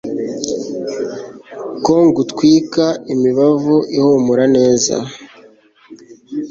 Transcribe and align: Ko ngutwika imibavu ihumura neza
Ko 1.83 1.93
ngutwika 2.05 2.85
imibavu 3.13 3.75
ihumura 3.97 4.45
neza 4.55 4.95